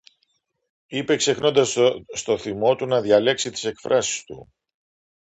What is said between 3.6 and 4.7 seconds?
εκφράσεις του.